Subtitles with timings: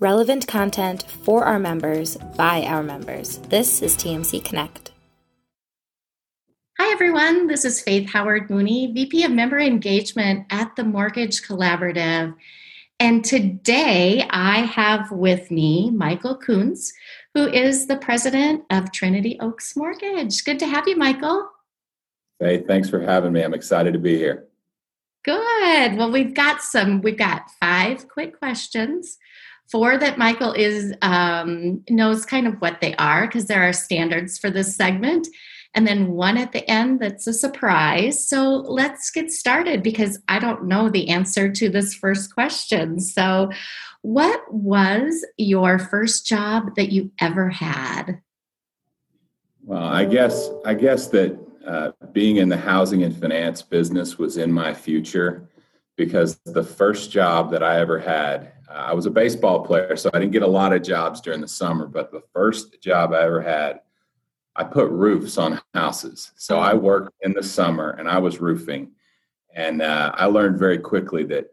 [0.00, 3.38] relevant content for our members by our members.
[3.48, 4.92] This is TMC Connect.
[6.78, 7.48] Hi, everyone.
[7.48, 12.34] This is Faith Howard Mooney, VP of Member Engagement at the Mortgage Collaborative.
[13.00, 16.92] And today I have with me Michael Kuntz,
[17.34, 20.44] who is the president of Trinity Oaks Mortgage.
[20.44, 21.50] Good to have you, Michael.
[22.38, 23.42] Hey, thanks for having me.
[23.42, 24.46] I'm excited to be here.
[25.24, 25.96] Good.
[25.96, 29.18] Well, we've got some, we've got five quick questions.
[29.70, 34.38] Four that Michael is um, knows kind of what they are because there are standards
[34.38, 35.28] for this segment
[35.74, 38.28] and then one at the end that's a surprise.
[38.28, 43.00] So let's get started because I don't know the answer to this first question.
[43.00, 43.50] So,
[44.02, 48.20] what was your first job that you ever had?
[49.62, 54.36] Well, I guess I guess that uh, being in the housing and finance business was
[54.36, 55.48] in my future
[55.96, 60.18] because the first job that I ever had, I was a baseball player, so I
[60.18, 61.86] didn't get a lot of jobs during the summer.
[61.86, 63.80] But the first job I ever had,
[64.54, 66.32] I put roofs on houses.
[66.36, 68.92] So I worked in the summer and I was roofing.
[69.54, 71.46] And uh, I learned very quickly that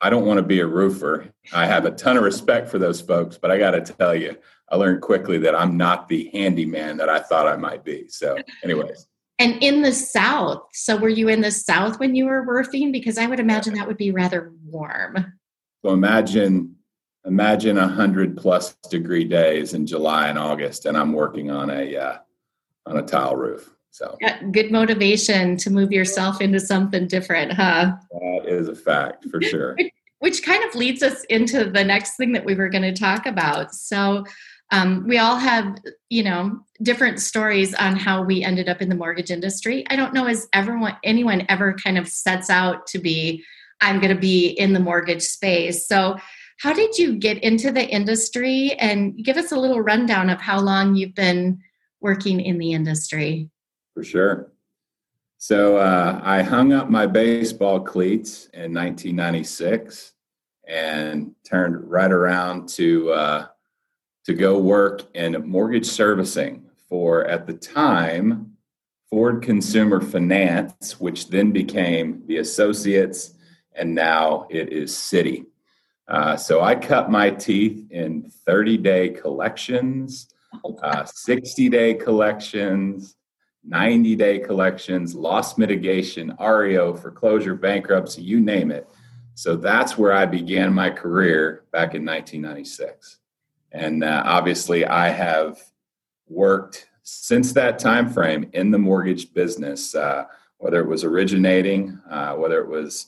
[0.00, 1.32] I don't want to be a roofer.
[1.52, 4.36] I have a ton of respect for those folks, but I got to tell you,
[4.70, 8.08] I learned quickly that I'm not the handyman that I thought I might be.
[8.08, 9.06] So, anyways.
[9.38, 12.92] And in the South, so were you in the South when you were roofing?
[12.92, 15.32] Because I would imagine that would be rather warm.
[15.84, 16.76] So imagine
[17.26, 21.96] imagine a hundred plus degree days in July and August, and I'm working on a
[21.96, 22.18] uh,
[22.86, 23.70] on a tile roof.
[23.90, 27.92] So yeah, good motivation to move yourself into something different, huh?
[28.12, 29.76] That is a fact for sure.
[30.20, 33.24] Which kind of leads us into the next thing that we were going to talk
[33.24, 33.74] about.
[33.74, 34.24] So
[34.70, 38.94] um, we all have you know different stories on how we ended up in the
[38.94, 43.44] mortgage industry i don't know as everyone anyone ever kind of sets out to be
[43.80, 45.86] i'm going to be in the mortgage space.
[45.86, 46.16] So
[46.60, 48.72] how did you get into the industry?
[48.72, 51.60] And give us a little rundown of how long you've been
[52.00, 53.50] working in the industry.
[53.94, 54.52] For sure.
[55.38, 60.12] So uh, i hung up my baseball cleats in 1996
[60.68, 63.46] and turned right around to uh,
[64.26, 68.52] to go work in mortgage servicing for, at the time,
[69.08, 73.34] Ford Consumer Finance, which then became the Associates,
[73.74, 75.46] and now it is Citi.
[76.08, 80.28] Uh, so I cut my teeth in 30 day collections,
[80.82, 83.16] uh, 60 day collections,
[83.64, 88.88] 90 day collections, loss mitigation, REO, foreclosure, bankruptcy, you name it.
[89.34, 93.18] So that's where I began my career back in 1996.
[93.72, 95.60] And uh, obviously, I have
[96.28, 100.24] worked since that time frame in the mortgage business, uh,
[100.58, 103.06] whether it was originating, uh, whether it was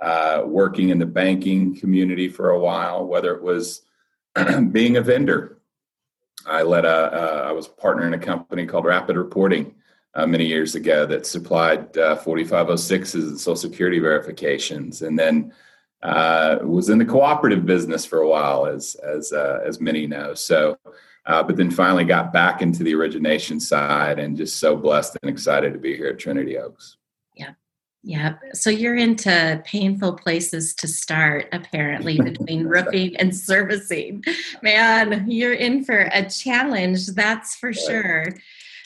[0.00, 3.82] uh, working in the banking community for a while, whether it was
[4.70, 5.58] being a vendor.
[6.46, 9.74] I led a, I was a partner in a company called Rapid Reporting
[10.14, 15.52] uh, many years ago that supplied 4506s uh, and Social Security verifications, and then
[16.02, 20.34] uh, was in the cooperative business for a while, as as uh, as many know.
[20.34, 20.78] So,
[21.26, 25.30] uh, but then finally got back into the origination side, and just so blessed and
[25.30, 26.96] excited to be here at Trinity Oaks.
[27.36, 27.52] Yeah,
[28.02, 28.34] yeah.
[28.52, 34.24] So you're into painful places to start, apparently, between roofing and servicing.
[34.62, 38.34] Man, you're in for a challenge, that's for sure.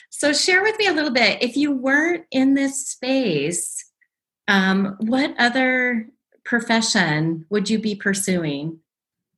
[0.09, 1.41] So share with me a little bit.
[1.41, 3.83] If you weren't in this space,
[4.47, 6.07] um, what other
[6.43, 8.79] profession would you be pursuing?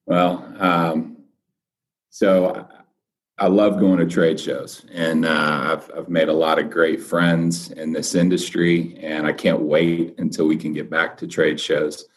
[0.06, 1.18] Well, um,
[2.10, 2.68] so
[3.38, 7.02] I love going to trade shows, and uh, I've, I've made a lot of great
[7.02, 11.60] friends in this industry, and I can't wait until we can get back to trade
[11.60, 12.08] shows.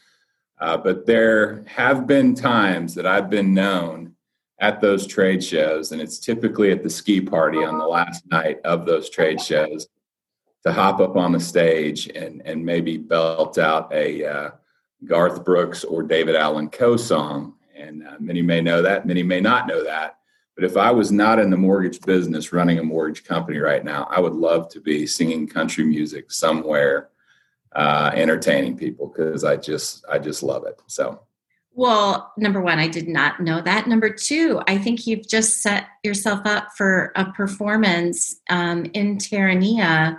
[0.60, 4.14] Uh, but there have been times that I've been known
[4.60, 8.60] at those trade shows, and it's typically at the ski party on the last night
[8.64, 9.88] of those trade shows
[10.64, 14.50] to hop up on the stage and and maybe belt out a uh,
[15.04, 17.54] Garth Brooks or David Allan Coe song.
[17.76, 20.17] And uh, many may know that, many may not know that.
[20.58, 24.08] But if I was not in the mortgage business running a mortgage company right now,
[24.10, 27.10] I would love to be singing country music somewhere,
[27.76, 30.82] uh, entertaining people because I just I just love it.
[30.88, 31.20] So
[31.74, 33.86] well, number one, I did not know that.
[33.86, 40.18] Number two, I think you've just set yourself up for a performance um, in Terranea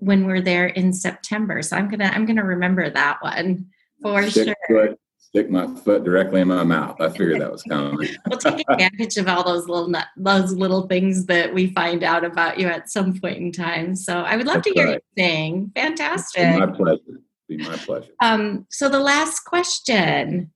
[0.00, 1.62] when we're there in September.
[1.62, 3.70] So I'm gonna I'm gonna remember that one.
[4.02, 4.54] For sure.
[4.68, 7.00] Foot, stick my foot directly in my mouth.
[7.00, 8.08] I figured that was coming.
[8.28, 12.58] we'll take advantage of all those little those little things that we find out about
[12.58, 13.94] you at some point in time.
[13.94, 15.02] So I would love That's to hear right.
[15.16, 15.72] you sing.
[15.74, 16.58] Fantastic.
[16.58, 17.20] my pleasure.
[17.48, 18.12] Be my pleasure.
[18.22, 20.52] Um, so the last question: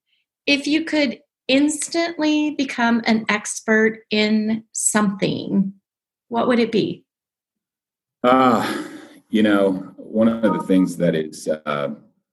[0.46, 1.18] If you could
[1.48, 5.74] instantly become an expert in something,
[6.28, 7.04] what would it be?
[8.22, 8.84] Uh,
[9.28, 11.88] you know, one of the things that is, uh,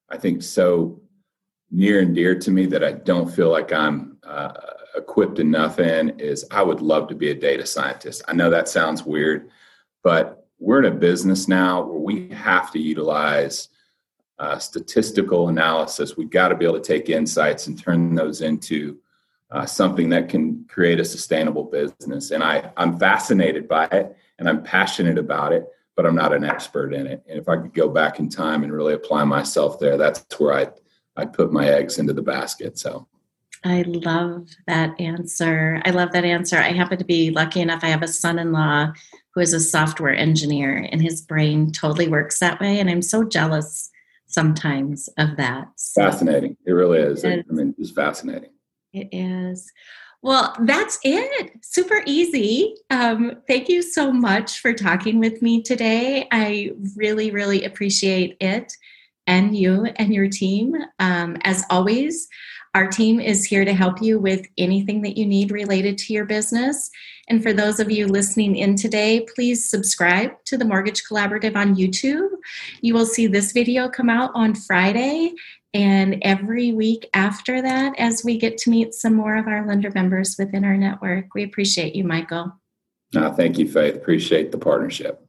[0.10, 1.02] I think, so
[1.72, 4.54] near and dear to me that I don't feel like I'm uh,
[4.96, 8.24] equipped enough in is I would love to be a data scientist.
[8.28, 9.50] I know that sounds weird,
[10.04, 13.70] but we're in a business now where we have to utilize
[14.40, 16.18] uh, statistical analysis.
[16.18, 18.98] We've got to be able to take insights and turn those into
[19.52, 22.32] uh, something that can create a sustainable business.
[22.32, 26.44] And I, I'm fascinated by it and I'm passionate about it, but I'm not an
[26.44, 27.24] expert in it.
[27.28, 30.54] And if I could go back in time and really apply myself there, that's where
[30.54, 30.68] I
[31.16, 32.78] I put my eggs into the basket.
[32.78, 33.08] So
[33.64, 35.82] I love that answer.
[35.86, 36.58] I love that answer.
[36.58, 37.84] I happen to be lucky enough.
[37.84, 38.94] I have a son in law
[39.34, 42.80] who is a software engineer, and his brain totally works that way.
[42.80, 43.92] And I'm so jealous
[44.28, 45.68] sometimes of that.
[45.76, 46.56] So fascinating.
[46.66, 47.26] It really is.
[47.26, 48.52] I mean, it's fascinating.
[48.94, 49.72] It is.
[50.22, 51.54] Well, that's it.
[51.64, 52.76] Super easy.
[52.90, 56.28] Um, thank you so much for talking with me today.
[56.32, 58.74] I really, really appreciate it
[59.30, 60.76] and you and your team.
[60.98, 62.28] Um, as always,
[62.74, 66.26] our team is here to help you with anything that you need related to your
[66.26, 66.90] business.
[67.30, 71.76] And for those of you listening in today, please subscribe to the Mortgage Collaborative on
[71.76, 72.30] YouTube.
[72.82, 75.34] You will see this video come out on Friday
[75.76, 79.92] and every week after that as we get to meet some more of our lender
[79.94, 81.36] members within our network.
[81.36, 82.54] We appreciate you, Michael.
[83.16, 83.96] Uh, thank you, Faith.
[83.96, 85.29] Appreciate the partnership.